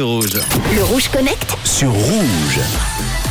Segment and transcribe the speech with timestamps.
[0.00, 0.40] Rouge.
[0.76, 2.60] Le Rouge Connect sur Rouge.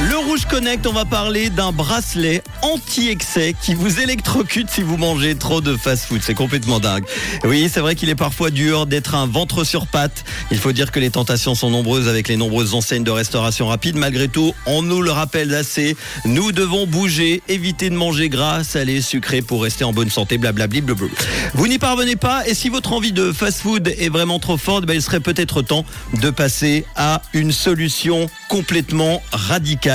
[0.00, 5.34] Le Rouge Connect, on va parler d'un bracelet anti-excès qui vous électrocute si vous mangez
[5.34, 6.20] trop de fast-food.
[6.22, 7.02] C'est complètement dingue.
[7.42, 10.22] Oui, c'est vrai qu'il est parfois dur d'être un ventre sur pattes.
[10.52, 13.96] Il faut dire que les tentations sont nombreuses avec les nombreuses enseignes de restauration rapide.
[13.96, 15.96] Malgré tout, on nous le rappelle assez.
[16.24, 20.80] Nous devons bouger, éviter de manger gras, salé, sucré pour rester en bonne santé, blablabli,
[20.80, 21.16] blablabla.
[21.54, 24.94] Vous n'y parvenez pas et si votre envie de fast-food est vraiment trop forte, ben,
[24.94, 25.84] il serait peut-être temps
[26.20, 29.87] de passer à une solution complètement radicale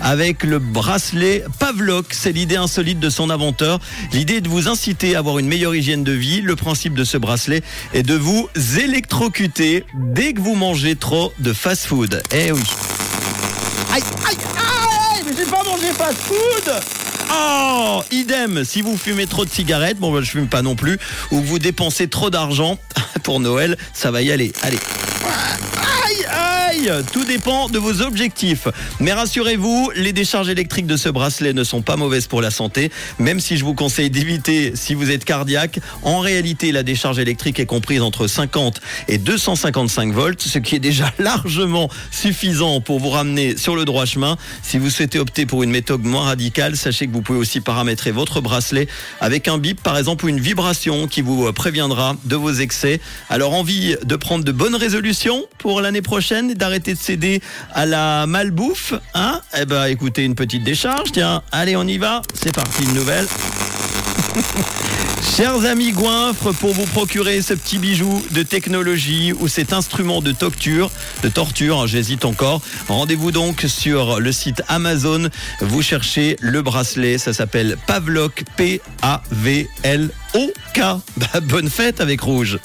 [0.00, 2.06] avec le bracelet Pavlok.
[2.10, 3.80] C'est l'idée insolite de son inventeur.
[4.12, 6.40] L'idée est de vous inciter à avoir une meilleure hygiène de vie.
[6.40, 7.62] Le principe de ce bracelet
[7.94, 8.48] est de vous
[8.78, 12.22] électrocuter dès que vous mangez trop de fast-food.
[12.32, 12.62] Eh oui.
[13.92, 16.82] Aïe, aïe, aïe, mais j'ai pas mangé fast-food
[17.30, 20.98] Oh, idem, si vous fumez trop de cigarettes, bon, ben, je fume pas non plus,
[21.30, 22.78] ou que vous dépensez trop d'argent
[23.22, 24.52] pour Noël, ça va y aller.
[24.62, 24.78] Allez.
[26.26, 28.68] Aïe, Tout dépend de vos objectifs.
[29.00, 32.90] Mais rassurez-vous, les décharges électriques de ce bracelet ne sont pas mauvaises pour la santé,
[33.18, 35.80] même si je vous conseille d'éviter si vous êtes cardiaque.
[36.02, 40.80] En réalité, la décharge électrique est comprise entre 50 et 255 volts, ce qui est
[40.80, 44.36] déjà largement suffisant pour vous ramener sur le droit chemin.
[44.62, 48.10] Si vous souhaitez opter pour une méthode moins radicale, sachez que vous pouvez aussi paramétrer
[48.10, 48.88] votre bracelet
[49.20, 53.00] avec un bip, par exemple, ou une vibration qui vous préviendra de vos excès.
[53.28, 56.07] Alors, envie de prendre de bonnes résolutions pour l'année prochaine,
[56.54, 57.40] d'arrêter de céder
[57.74, 59.40] à la malbouffe, hein?
[59.58, 63.26] Eh ben, écoutez, une petite décharge, tiens, allez, on y va, c'est parti, une nouvelle.
[65.36, 70.32] Chers amis goinfres, pour vous procurer ce petit bijou de technologie ou cet instrument de
[70.32, 70.90] torture,
[71.22, 75.28] de torture, hein, j'hésite encore, rendez-vous donc sur le site Amazon.
[75.60, 79.20] Vous cherchez le bracelet, ça s'appelle Pavlok, P-A-V-L-O-K.
[81.16, 82.58] Bah, bonne fête avec Rouge.